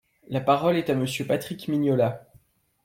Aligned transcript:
La 0.29 0.41
parole 0.41 0.77
est 0.77 0.89
à 0.89 0.95
Monsieur 0.95 1.27
Patrick 1.27 1.67
Mignola. 1.67 2.27